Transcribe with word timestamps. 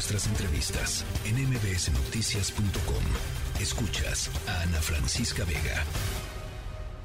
nuestras 0.00 0.26
entrevistas 0.28 1.04
en 1.26 1.36
mbsnoticias.com. 1.36 3.04
Escuchas 3.60 4.30
a 4.48 4.62
Ana 4.62 4.80
Francisca 4.80 5.44
Vega. 5.44 5.84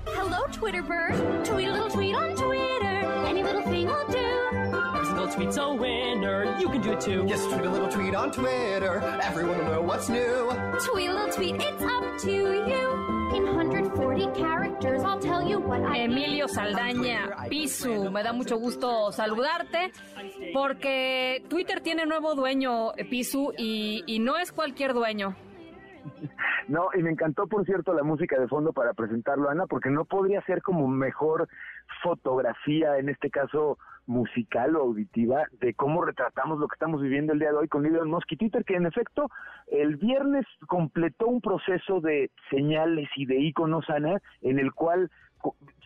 Hello, 0.05 0.45
Twitter 0.53 0.81
bird. 0.81 1.43
Tweet 1.43 1.67
a 1.67 1.73
little 1.73 1.89
tweet 1.89 2.15
on 2.15 2.33
Twitter. 2.37 3.25
Any 3.27 3.43
little 3.43 3.63
thing 3.63 3.87
will 3.87 4.07
do. 4.07 4.77
Every 4.93 5.05
single 5.07 5.27
tweet's 5.27 5.57
a 5.57 5.73
winner. 5.73 6.57
You 6.57 6.69
can 6.69 6.81
do 6.81 6.93
it 6.93 7.01
too. 7.01 7.25
Just 7.27 7.49
tweet 7.49 7.65
a 7.65 7.69
little 7.69 7.89
tweet 7.89 8.15
on 8.15 8.31
Twitter. 8.31 9.01
Everyone 9.21 9.57
will 9.57 9.65
know 9.65 9.81
what's 9.81 10.07
new. 10.07 10.49
Tweet 10.89 11.09
a 11.09 11.13
little 11.13 11.33
tweet. 11.33 11.55
It's 11.59 11.83
up 11.83 12.17
to 12.21 12.31
you. 12.31 13.14
In 13.35 13.43
140 13.43 14.27
characters, 14.33 15.03
I'll 15.03 15.19
tell 15.19 15.45
you 15.45 15.59
what 15.59 15.81
I 15.81 16.03
Emilio 16.05 16.47
Saldaña 16.47 17.35
Pisu, 17.49 18.09
me 18.09 18.23
da 18.23 18.31
mucho 18.31 18.57
gusto 18.57 19.11
saludarte 19.11 19.91
porque 20.53 21.43
Twitter 21.49 21.81
tiene 21.81 22.05
nuevo 22.05 22.33
dueño, 22.33 22.93
Pisu, 23.09 23.51
y, 23.57 24.03
y 24.07 24.19
no 24.19 24.37
es 24.37 24.53
cualquier 24.53 24.93
dueño. 24.93 25.35
No, 26.67 26.89
y 26.95 27.03
me 27.03 27.11
encantó, 27.11 27.47
por 27.47 27.63
cierto, 27.63 27.93
la 27.93 28.01
música 28.01 28.39
de 28.39 28.47
fondo 28.47 28.73
para 28.73 28.93
presentarlo, 28.93 29.49
Ana, 29.49 29.67
porque 29.67 29.91
no 29.91 30.05
podría 30.05 30.41
ser 30.41 30.63
como 30.63 30.87
mejor 30.87 31.47
fotografía, 32.01 32.97
en 32.97 33.09
este 33.09 33.29
caso 33.29 33.77
musical 34.07 34.75
o 34.75 34.81
auditiva, 34.81 35.43
de 35.59 35.75
cómo 35.75 36.03
retratamos 36.03 36.59
lo 36.59 36.67
que 36.67 36.73
estamos 36.75 37.01
viviendo 37.01 37.33
el 37.33 37.39
día 37.39 37.51
de 37.51 37.57
hoy 37.57 37.67
con 37.67 37.85
Elon 37.85 38.09
Musk. 38.09 38.31
Y 38.31 38.37
Twitter, 38.37 38.65
que 38.65 38.75
en 38.75 38.87
efecto 38.87 39.29
el 39.67 39.97
viernes 39.97 40.45
completó 40.67 41.27
un 41.27 41.41
proceso 41.41 42.01
de 42.01 42.31
señales 42.49 43.09
y 43.15 43.27
de 43.27 43.39
iconos, 43.39 43.87
Ana, 43.89 44.19
en 44.41 44.57
el 44.57 44.73
cual 44.73 45.11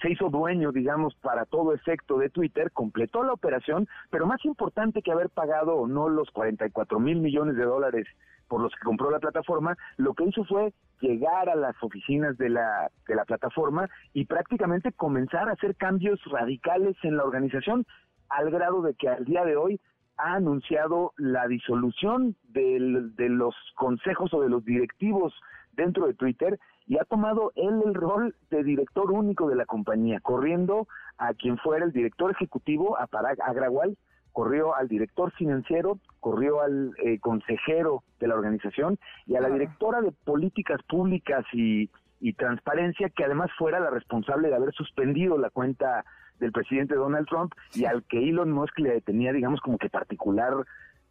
se 0.01 0.11
hizo 0.11 0.29
dueño, 0.29 0.71
digamos, 0.71 1.15
para 1.15 1.45
todo 1.45 1.73
efecto 1.73 2.17
de 2.17 2.29
Twitter, 2.29 2.71
completó 2.71 3.23
la 3.23 3.33
operación, 3.33 3.87
pero 4.09 4.25
más 4.25 4.43
importante 4.45 5.01
que 5.01 5.11
haber 5.11 5.29
pagado 5.29 5.75
o 5.75 5.87
no 5.87 6.09
los 6.09 6.29
44 6.31 6.99
mil 6.99 7.19
millones 7.19 7.55
de 7.55 7.63
dólares 7.65 8.07
por 8.47 8.61
los 8.61 8.73
que 8.73 8.85
compró 8.85 9.11
la 9.11 9.19
plataforma, 9.19 9.77
lo 9.97 10.13
que 10.13 10.23
hizo 10.25 10.43
fue 10.45 10.73
llegar 11.01 11.49
a 11.49 11.55
las 11.55 11.75
oficinas 11.83 12.37
de 12.37 12.49
la, 12.49 12.89
de 13.07 13.15
la 13.15 13.25
plataforma 13.25 13.87
y 14.13 14.25
prácticamente 14.25 14.91
comenzar 14.91 15.49
a 15.49 15.53
hacer 15.53 15.75
cambios 15.75 16.19
radicales 16.25 16.95
en 17.03 17.17
la 17.17 17.23
organización, 17.23 17.85
al 18.29 18.49
grado 18.49 18.81
de 18.81 18.93
que 18.95 19.07
al 19.09 19.25
día 19.25 19.43
de 19.45 19.55
hoy 19.55 19.79
ha 20.17 20.33
anunciado 20.33 21.13
la 21.17 21.47
disolución 21.47 22.35
del- 22.49 23.15
de 23.15 23.29
los 23.29 23.55
consejos 23.75 24.33
o 24.33 24.41
de 24.41 24.49
los 24.49 24.65
directivos 24.65 25.33
dentro 25.73 26.07
de 26.07 26.13
Twitter 26.13 26.59
y 26.89 26.97
ha 26.97 27.05
tomado 27.05 27.53
él 27.55 27.81
el 27.85 27.93
rol 27.93 28.35
de 28.49 28.63
director 28.63 29.11
único 29.11 29.47
de 29.47 29.55
la 29.55 29.65
compañía, 29.65 30.19
corriendo 30.19 30.87
a 31.19 31.35
quien 31.35 31.59
fuera 31.59 31.85
el 31.85 31.93
director 31.93 32.31
ejecutivo, 32.31 32.99
a 32.99 33.05
Parag 33.05 33.37
Agrawal, 33.43 33.95
corrió 34.33 34.75
al 34.75 34.87
director 34.87 35.31
financiero, 35.33 35.99
corrió 36.19 36.61
al 36.61 36.93
eh, 36.97 37.19
consejero 37.19 38.03
de 38.19 38.27
la 38.27 38.33
organización 38.33 38.97
y 39.27 39.35
a 39.35 39.41
la 39.41 39.49
directora 39.49 40.01
de 40.01 40.11
políticas 40.11 40.81
públicas 40.89 41.45
y, 41.53 41.91
y 42.19 42.33
transparencia, 42.33 43.09
que 43.09 43.23
además 43.23 43.51
fuera 43.55 43.79
la 43.79 43.91
responsable 43.91 44.49
de 44.49 44.55
haber 44.55 44.73
suspendido 44.73 45.37
la 45.37 45.51
cuenta 45.51 46.03
del 46.39 46.51
presidente 46.51 46.95
Donald 46.95 47.27
Trump 47.27 47.53
y 47.75 47.85
al 47.85 48.03
que 48.03 48.17
Elon 48.17 48.51
Musk 48.51 48.79
le 48.79 48.99
tenía, 49.01 49.31
digamos, 49.31 49.61
como 49.61 49.77
que 49.77 49.89
particular 49.89 50.53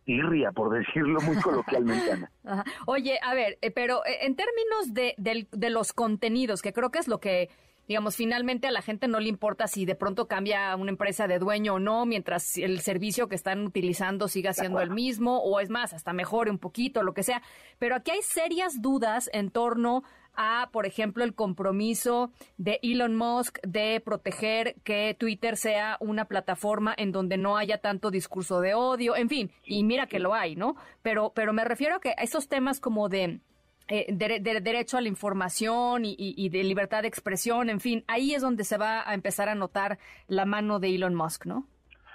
tirria, 0.09 0.53
por 0.53 0.71
decirlo 0.71 1.21
muy 1.21 1.37
coloquialmente, 1.37 2.13
Ana. 2.13 2.31
Ajá. 2.45 2.65
Oye, 2.87 3.19
a 3.23 3.35
ver, 3.35 3.59
eh, 3.61 3.71
pero 3.71 4.05
eh, 4.07 4.21
en 4.23 4.37
términos 4.37 4.95
de, 4.95 5.15
del- 5.19 5.49
de 5.53 5.69
los 5.69 5.93
contenidos, 5.93 6.63
que 6.63 6.73
creo 6.73 6.91
que 6.91 6.99
es 6.99 7.09
lo 7.09 7.21
que, 7.21 7.51
digamos, 7.87 8.17
finalmente 8.17 8.67
a 8.67 8.71
la 8.71 8.81
gente 8.81 9.07
no 9.07 9.21
le 9.21 9.29
importa 9.29 9.67
si 9.67 9.85
de 9.85 9.95
pronto 9.95 10.27
cambia 10.27 10.75
una 10.77 10.91
empresa 10.91 11.29
de 11.29 11.39
dueño 11.39 11.75
o 11.75 11.79
no, 11.79 12.07
mientras 12.07 12.57
el 12.57 12.81
servicio 12.81 13.29
que 13.29 13.35
están 13.35 13.67
utilizando 13.67 14.29
siga 14.29 14.55
siendo 14.55 14.81
el 14.81 14.89
mismo, 14.91 15.41
o 15.43 15.61
es 15.61 15.69
más, 15.69 15.93
hasta 15.93 16.15
mejore 16.15 16.51
un 16.51 16.59
poquito, 16.59 17.03
lo 17.03 17.13
que 17.13 17.23
sea. 17.23 17.43
Pero 17.79 17.95
aquí 17.95 18.11
hay 18.11 18.23
serias 18.23 18.81
dudas 18.81 19.29
en 19.35 19.51
torno 19.51 20.05
a, 20.39 20.71
por 20.73 20.87
ejemplo, 20.87 21.25
el 21.25 21.35
compromiso 21.35 22.31
de 22.57 22.79
Elon 22.83 23.17
Musk 23.17 23.59
de 23.67 24.01
proteger 24.03 24.77
que 24.85 25.15
Twitter 25.19 25.57
sea 25.57 25.97
una 26.01 26.25
plataforma 26.27 26.95
en 26.97 27.13
donde 27.13 27.37
no 27.37 27.57
haya 27.59 27.79
tanto 27.79 28.11
discurso 28.11 28.61
de 28.61 28.73
odio, 28.75 29.17
en 29.17 29.29
fin, 29.29 29.51
y 29.65 29.83
mira 29.85 30.07
que 30.07 30.21
lo 30.21 30.33
hay, 30.35 30.55
¿no? 30.57 30.77
Pero, 31.03 31.33
pero 31.35 31.53
me 31.53 31.65
refiero 31.65 31.97
a 31.97 32.01
que 32.01 32.15
esos 32.19 32.49
temas 32.49 32.79
como 32.81 33.09
de, 33.09 33.41
eh, 33.89 34.07
de, 34.13 34.39
de 34.41 34.61
derecho 34.61 34.97
a 34.97 35.01
la 35.01 35.09
información 35.09 36.05
y, 36.05 36.13
y- 36.19 36.35
y 36.37 36.49
de 36.51 36.63
libertad 36.63 37.03
de 37.03 37.09
expresión, 37.09 37.69
en 37.69 37.81
fin, 37.81 38.05
ahí 38.07 38.33
es 38.35 38.41
donde 38.43 38.63
se 38.65 38.79
va 38.79 39.09
a 39.09 39.15
empezar 39.15 39.49
a 39.49 39.55
notar 39.57 39.99
la 40.29 40.45
mano 40.47 40.79
de 40.79 40.95
Elon 40.95 41.15
Musk, 41.17 41.47
¿no? 41.47 41.67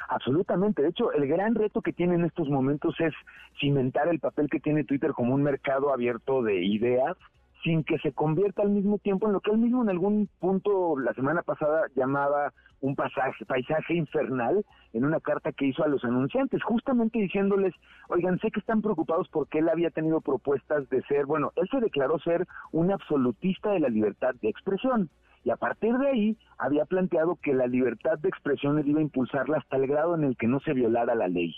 Absolutamente. 0.10 0.82
De 0.82 0.90
hecho, 0.90 1.12
el 1.14 1.28
gran 1.28 1.56
reto 1.56 1.82
que 1.82 1.94
tiene 1.94 2.16
en 2.16 2.26
estos 2.26 2.48
momentos 2.50 2.94
es 3.00 3.14
cimentar 3.60 4.08
el 4.08 4.20
papel 4.20 4.50
que 4.50 4.60
tiene 4.60 4.84
Twitter 4.84 5.12
como 5.12 5.34
un 5.34 5.42
mercado 5.44 5.92
abierto 5.94 6.42
de 6.44 6.64
ideas 6.64 7.16
sin 7.64 7.84
que 7.84 7.98
se 8.00 8.12
convierta 8.12 8.62
al 8.62 8.70
mismo 8.70 8.98
tiempo 8.98 9.28
en 9.28 9.34
lo 9.34 9.42
que 9.42 9.52
él 9.52 9.58
mismo 9.58 9.84
en 9.84 9.90
algún 9.90 10.30
punto 10.40 10.98
la 11.00 11.14
semana 11.14 11.42
pasada 11.42 11.88
llamaba 11.96 12.52
un 12.82 12.96
paisaje 12.96 13.94
infernal 13.94 14.66
en 14.92 15.06
una 15.06 15.22
carta 15.22 15.54
que 15.54 15.68
hizo 15.68 15.84
a 15.86 15.88
los 15.88 16.04
anunciantes, 16.04 16.62
justamente 16.64 17.18
diciéndoles, 17.18 17.74
oigan, 18.10 18.40
sé 18.40 18.52
que 18.52 18.60
están 18.60 18.82
preocupados 18.82 19.30
porque 19.30 19.60
él 19.60 19.70
había 19.70 19.90
tenido 19.90 20.20
propuestas 20.20 20.90
de 20.90 21.02
ser, 21.04 21.26
bueno, 21.26 21.54
él 21.56 21.68
se 21.72 21.80
declaró 21.80 22.20
ser 22.20 22.46
un 22.74 22.92
absolutista 22.92 23.72
de 23.72 23.80
la 23.80 23.88
libertad 23.88 24.36
de 24.42 24.50
expresión. 24.50 25.10
Y 25.46 25.50
a 25.50 25.56
partir 25.56 25.98
de 25.98 26.08
ahí 26.08 26.38
había 26.58 26.86
planteado 26.86 27.38
que 27.42 27.54
la 27.54 27.68
libertad 27.68 28.20
de 28.20 28.30
expresión 28.30 28.78
él 28.78 28.88
iba 28.90 29.00
a 29.00 29.04
impulsarla 29.04 29.58
hasta 29.58 29.78
el 29.78 29.88
grado 29.88 30.16
en 30.16 30.26
el 30.26 30.36
que 30.36 30.48
no 30.48 30.60
se 30.60 30.74
violara 30.74 31.16
la 31.16 31.30
ley. 31.30 31.56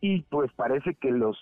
Y 0.00 0.22
pues 0.22 0.50
parece 0.54 0.94
que 0.94 1.10
los 1.10 1.38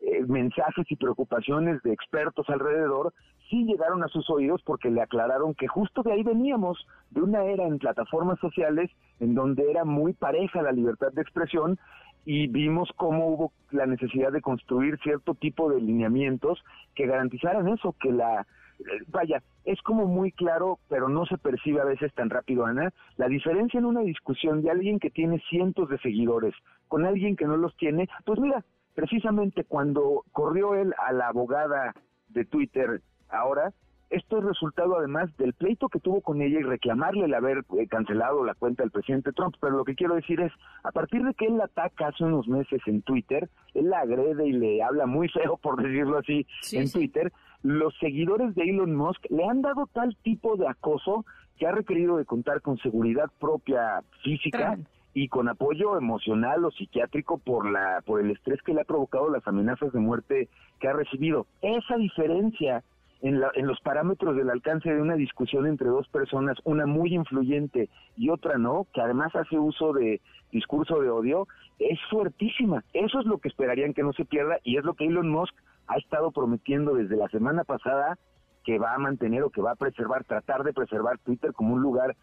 eh, 0.00 0.24
mensajes 0.26 0.84
y 0.90 0.96
preocupaciones 0.96 1.82
de 1.82 1.92
expertos 1.92 2.48
alrededor 2.50 3.14
sí 3.54 3.64
llegaron 3.64 4.02
a 4.02 4.08
sus 4.08 4.28
oídos 4.30 4.62
porque 4.64 4.90
le 4.90 5.00
aclararon 5.00 5.54
que 5.54 5.68
justo 5.68 6.02
de 6.02 6.12
ahí 6.12 6.24
veníamos, 6.24 6.84
de 7.10 7.22
una 7.22 7.44
era 7.44 7.64
en 7.64 7.78
plataformas 7.78 8.40
sociales 8.40 8.90
en 9.20 9.34
donde 9.34 9.70
era 9.70 9.84
muy 9.84 10.12
pareja 10.12 10.60
la 10.60 10.72
libertad 10.72 11.12
de 11.12 11.22
expresión 11.22 11.78
y 12.24 12.48
vimos 12.48 12.88
cómo 12.96 13.28
hubo 13.28 13.52
la 13.70 13.86
necesidad 13.86 14.32
de 14.32 14.40
construir 14.40 14.98
cierto 15.04 15.34
tipo 15.34 15.70
de 15.70 15.80
lineamientos 15.80 16.64
que 16.96 17.06
garantizaran 17.06 17.68
eso, 17.68 17.94
que 18.00 18.10
la 18.10 18.40
eh, 18.80 18.84
vaya, 19.06 19.40
es 19.64 19.80
como 19.82 20.06
muy 20.06 20.32
claro, 20.32 20.80
pero 20.88 21.08
no 21.08 21.24
se 21.26 21.38
percibe 21.38 21.80
a 21.80 21.84
veces 21.84 22.12
tan 22.14 22.30
rápido, 22.30 22.66
Ana, 22.66 22.92
la 23.18 23.28
diferencia 23.28 23.78
en 23.78 23.84
una 23.84 24.00
discusión 24.00 24.62
de 24.62 24.72
alguien 24.72 24.98
que 24.98 25.10
tiene 25.10 25.40
cientos 25.48 25.88
de 25.88 25.98
seguidores 25.98 26.54
con 26.88 27.04
alguien 27.04 27.36
que 27.36 27.46
no 27.46 27.56
los 27.56 27.76
tiene, 27.76 28.08
pues 28.24 28.40
mira, 28.40 28.64
precisamente 28.96 29.62
cuando 29.62 30.24
corrió 30.32 30.74
él 30.74 30.92
a 30.98 31.12
la 31.12 31.28
abogada 31.28 31.94
de 32.30 32.44
Twitter 32.44 33.00
ahora, 33.28 33.72
esto 34.10 34.38
es 34.38 34.44
resultado 34.44 34.96
además 34.96 35.34
del 35.38 35.54
pleito 35.54 35.88
que 35.88 35.98
tuvo 35.98 36.20
con 36.20 36.40
ella 36.40 36.60
y 36.60 36.62
reclamarle 36.62 37.24
el 37.24 37.34
haber 37.34 37.64
eh, 37.78 37.88
cancelado 37.88 38.44
la 38.44 38.54
cuenta 38.54 38.82
del 38.82 38.92
presidente 38.92 39.32
Trump. 39.32 39.56
Pero 39.60 39.76
lo 39.76 39.84
que 39.84 39.94
quiero 39.96 40.14
decir 40.14 40.40
es, 40.40 40.52
a 40.84 40.92
partir 40.92 41.24
de 41.24 41.34
que 41.34 41.46
él 41.46 41.56
la 41.56 41.64
ataca 41.64 42.08
hace 42.08 42.22
unos 42.22 42.46
meses 42.46 42.80
en 42.86 43.02
Twitter, 43.02 43.48
él 43.74 43.90
la 43.90 44.00
agrede 44.00 44.46
y 44.46 44.52
le 44.52 44.82
habla 44.82 45.06
muy 45.06 45.28
feo, 45.28 45.56
por 45.62 45.82
decirlo 45.82 46.18
así, 46.18 46.46
Sí, 46.60 46.76
en 46.78 46.88
sí. 46.88 46.98
Twitter, 46.98 47.32
los 47.62 47.92
seguidores 47.98 48.54
de 48.54 48.62
Elon 48.64 48.94
Musk 48.94 49.24
le 49.30 49.44
han 49.46 49.62
dado 49.62 49.88
tal 49.92 50.16
tipo 50.22 50.56
de 50.56 50.68
acoso 50.68 51.24
que 51.58 51.66
ha 51.66 51.72
requerido 51.72 52.16
de 52.16 52.24
contar 52.24 52.60
con 52.60 52.78
seguridad 52.78 53.30
propia 53.40 54.02
física 54.22 54.78
y 55.14 55.28
con 55.28 55.48
apoyo 55.48 55.96
emocional 55.96 56.64
o 56.64 56.72
psiquiátrico 56.72 57.38
por 57.38 57.70
la 57.70 58.02
por 58.04 58.20
el 58.20 58.32
estrés 58.32 58.60
que 58.62 58.74
le 58.74 58.80
ha 58.80 58.84
provocado 58.84 59.30
las 59.30 59.46
amenazas 59.46 59.92
de 59.92 60.00
muerte 60.00 60.48
que 60.80 60.88
ha 60.88 60.92
recibido. 60.92 61.46
Esa 61.62 61.96
diferencia 61.96 62.82
en, 63.24 63.40
la- 63.40 63.50
en 63.54 63.66
los 63.66 63.80
parámetros 63.80 64.36
del 64.36 64.50
alcance 64.50 64.92
de 64.92 65.00
una 65.00 65.14
discusión 65.16 65.66
entre 65.66 65.88
dos 65.88 66.06
personas, 66.08 66.58
una 66.64 66.84
muy 66.84 67.14
influyente 67.14 67.88
y 68.16 68.28
otra 68.28 68.58
no, 68.58 68.86
que 68.92 69.00
además 69.00 69.34
hace 69.34 69.58
uso 69.58 69.94
de 69.94 70.20
discurso 70.52 71.00
de 71.00 71.08
odio, 71.08 71.48
es 71.78 71.98
fuertísima. 72.10 72.84
Eso 72.92 73.20
es 73.20 73.26
lo 73.26 73.38
que 73.38 73.48
esperarían 73.48 73.94
que 73.94 74.02
no 74.02 74.12
se 74.12 74.26
pierda 74.26 74.58
y 74.62 74.76
es 74.76 74.84
lo 74.84 74.92
que 74.92 75.06
Elon 75.06 75.30
Musk 75.30 75.54
ha 75.86 75.96
estado 75.96 76.32
prometiendo 76.32 76.94
desde 76.94 77.16
la 77.16 77.28
semana 77.28 77.64
pasada 77.64 78.18
que 78.62 78.78
va 78.78 78.94
a 78.94 78.98
mantener 78.98 79.42
o 79.42 79.50
que 79.50 79.62
va 79.62 79.72
a 79.72 79.76
preservar, 79.76 80.24
tratar 80.24 80.62
de 80.62 80.72
preservar 80.74 81.18
Twitter 81.18 81.52
como 81.54 81.74
un 81.74 81.82
lugar 81.82 82.14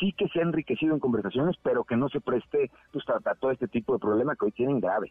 sí 0.00 0.12
que 0.12 0.28
se 0.28 0.40
ha 0.40 0.42
enriquecido 0.42 0.92
en 0.94 1.00
conversaciones, 1.00 1.56
pero 1.62 1.84
que 1.84 1.96
no 1.96 2.08
se 2.08 2.20
preste 2.20 2.70
pues, 2.92 3.04
a, 3.08 3.30
a 3.30 3.34
todo 3.36 3.50
este 3.52 3.68
tipo 3.68 3.92
de 3.92 3.98
problema 4.00 4.36
que 4.36 4.44
hoy 4.46 4.52
tienen 4.52 4.80
grave. 4.80 5.10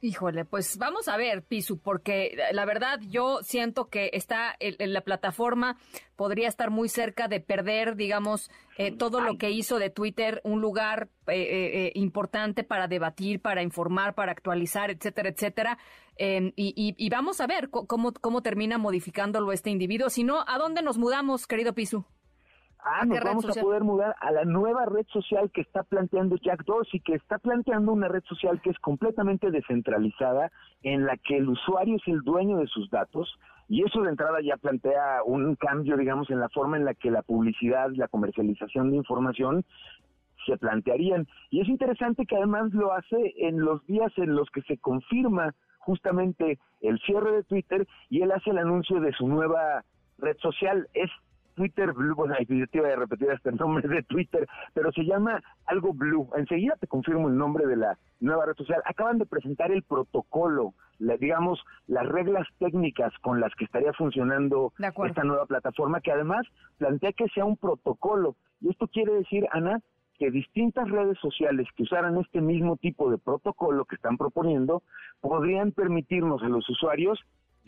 Híjole, 0.00 0.44
pues 0.44 0.78
vamos 0.78 1.08
a 1.08 1.16
ver, 1.16 1.42
Pisu, 1.42 1.80
porque 1.80 2.38
la 2.52 2.64
verdad 2.64 3.00
yo 3.08 3.40
siento 3.42 3.88
que 3.88 4.10
está 4.12 4.54
en, 4.60 4.92
la 4.92 5.00
plataforma 5.00 5.76
podría 6.14 6.46
estar 6.46 6.70
muy 6.70 6.88
cerca 6.88 7.26
de 7.26 7.40
perder, 7.40 7.96
digamos, 7.96 8.48
eh, 8.76 8.92
todo 8.92 9.20
lo 9.20 9.38
que 9.38 9.50
hizo 9.50 9.80
de 9.80 9.90
Twitter 9.90 10.40
un 10.44 10.60
lugar 10.60 11.08
eh, 11.26 11.32
eh, 11.34 11.86
eh, 11.86 11.92
importante 11.96 12.62
para 12.62 12.86
debatir, 12.86 13.40
para 13.40 13.62
informar, 13.62 14.14
para 14.14 14.30
actualizar, 14.30 14.92
etcétera, 14.92 15.30
etcétera. 15.30 15.78
Eh, 16.16 16.52
y, 16.54 16.74
y- 16.76 16.94
y 16.96 17.10
vamos 17.10 17.40
a 17.40 17.48
ver 17.48 17.68
cómo, 17.68 18.12
cómo 18.12 18.40
termina 18.40 18.78
modificándolo 18.78 19.50
este 19.52 19.70
individuo. 19.70 20.10
Si 20.10 20.22
no, 20.22 20.44
¿a 20.46 20.58
dónde 20.58 20.80
nos 20.82 20.96
mudamos, 20.96 21.48
querido 21.48 21.72
Pisu? 21.74 22.04
Ah, 22.80 23.04
nos 23.04 23.20
vamos 23.20 23.44
a 23.44 23.60
poder 23.60 23.82
mudar 23.82 24.14
a 24.20 24.30
la 24.30 24.44
nueva 24.44 24.86
red 24.86 25.06
social 25.08 25.50
que 25.52 25.60
está 25.60 25.82
planteando 25.82 26.36
Jack 26.36 26.64
Dorsey, 26.64 27.00
que 27.00 27.14
está 27.14 27.38
planteando 27.38 27.92
una 27.92 28.08
red 28.08 28.22
social 28.24 28.60
que 28.62 28.70
es 28.70 28.78
completamente 28.78 29.50
descentralizada, 29.50 30.50
en 30.82 31.04
la 31.04 31.16
que 31.16 31.36
el 31.36 31.48
usuario 31.48 31.96
es 31.96 32.06
el 32.06 32.20
dueño 32.20 32.58
de 32.58 32.66
sus 32.68 32.88
datos, 32.90 33.38
y 33.68 33.84
eso 33.84 34.00
de 34.02 34.10
entrada 34.10 34.38
ya 34.42 34.56
plantea 34.56 35.22
un 35.24 35.54
cambio, 35.56 35.96
digamos, 35.96 36.30
en 36.30 36.40
la 36.40 36.48
forma 36.48 36.76
en 36.76 36.84
la 36.84 36.94
que 36.94 37.10
la 37.10 37.22
publicidad, 37.22 37.90
la 37.94 38.08
comercialización 38.08 38.90
de 38.90 38.96
información 38.96 39.64
se 40.46 40.56
plantearían. 40.56 41.26
Y 41.50 41.60
es 41.60 41.68
interesante 41.68 42.24
que 42.24 42.36
además 42.36 42.72
lo 42.72 42.92
hace 42.92 43.34
en 43.36 43.60
los 43.60 43.84
días 43.86 44.12
en 44.16 44.34
los 44.34 44.48
que 44.50 44.62
se 44.62 44.78
confirma 44.78 45.54
justamente 45.78 46.58
el 46.80 46.98
cierre 47.00 47.32
de 47.32 47.42
Twitter 47.44 47.86
y 48.08 48.22
él 48.22 48.32
hace 48.32 48.50
el 48.50 48.58
anuncio 48.58 49.00
de 49.00 49.12
su 49.12 49.28
nueva 49.28 49.84
red 50.18 50.36
social. 50.38 50.88
Es 50.94 51.10
Twitter 51.58 51.92
Blue, 51.92 52.14
bueno, 52.14 52.36
yo 52.48 52.68
te 52.68 52.78
iba 52.78 52.86
a 52.86 52.94
repetir 52.94 53.32
hasta 53.32 53.50
el 53.50 53.56
nombre 53.56 53.88
de 53.88 54.04
Twitter, 54.04 54.46
pero 54.74 54.92
se 54.92 55.02
llama 55.02 55.42
algo 55.66 55.92
Blue. 55.92 56.30
Enseguida 56.36 56.76
te 56.78 56.86
confirmo 56.86 57.26
el 57.26 57.36
nombre 57.36 57.66
de 57.66 57.74
la 57.74 57.98
nueva 58.20 58.46
red 58.46 58.54
social. 58.54 58.80
Acaban 58.84 59.18
de 59.18 59.26
presentar 59.26 59.72
el 59.72 59.82
protocolo, 59.82 60.74
digamos, 61.18 61.60
las 61.88 62.06
reglas 62.06 62.46
técnicas 62.60 63.12
con 63.22 63.40
las 63.40 63.52
que 63.56 63.64
estaría 63.64 63.92
funcionando 63.92 64.72
esta 64.78 65.24
nueva 65.24 65.46
plataforma, 65.46 66.00
que 66.00 66.12
además 66.12 66.46
plantea 66.76 67.12
que 67.12 67.26
sea 67.34 67.44
un 67.44 67.56
protocolo. 67.56 68.36
Y 68.60 68.70
esto 68.70 68.86
quiere 68.86 69.12
decir, 69.14 69.44
Ana, 69.50 69.80
que 70.16 70.30
distintas 70.30 70.88
redes 70.88 71.18
sociales 71.18 71.66
que 71.74 71.82
usaran 71.82 72.18
este 72.18 72.40
mismo 72.40 72.76
tipo 72.76 73.10
de 73.10 73.18
protocolo 73.18 73.84
que 73.84 73.96
están 73.96 74.16
proponiendo 74.16 74.84
podrían 75.20 75.72
permitirnos 75.72 76.40
a 76.44 76.48
los 76.48 76.68
usuarios 76.70 77.18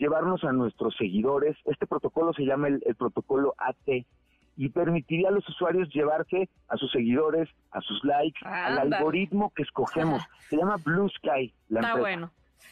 llevarnos 0.01 0.43
a 0.43 0.51
nuestros 0.51 0.95
seguidores. 0.97 1.55
Este 1.65 1.85
protocolo 1.85 2.33
se 2.33 2.43
llama 2.43 2.67
el, 2.67 2.81
protocolo 2.97 3.53
AT 3.57 4.05
y 4.57 4.69
permitiría 4.69 5.29
a 5.29 5.31
los 5.31 5.47
usuarios 5.47 5.89
llevarse 5.93 6.49
a 6.67 6.75
sus 6.77 6.91
seguidores, 6.91 7.47
a 7.71 7.79
sus 7.81 8.03
likes, 8.03 8.39
al 8.43 8.79
algoritmo 8.79 9.53
que 9.55 9.63
escogemos. 9.63 10.23
Se 10.49 10.57
llama 10.57 10.77
Blue 10.83 11.07
Sky. 11.09 11.53
La 11.69 11.81
Está 11.81 11.95
bueno. 11.97 12.31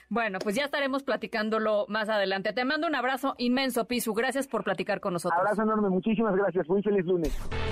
Bueno, 0.09 0.39
pues 0.39 0.55
ya 0.55 0.65
estaremos 0.65 1.03
platicándolo 1.03 1.85
más 1.87 2.09
adelante. 2.09 2.51
Te 2.51 2.65
mando 2.65 2.87
un 2.87 2.95
abrazo 2.95 3.35
inmenso, 3.37 3.85
Pisu. 3.85 4.13
Gracias 4.13 4.47
por 4.47 4.63
platicar 4.63 4.99
con 4.99 5.13
nosotros. 5.13 5.39
Abrazo 5.39 5.61
enorme. 5.61 5.89
Muchísimas 5.89 6.35
gracias. 6.35 6.67
Muy 6.67 6.81
feliz 6.81 7.05
lunes. 7.05 7.68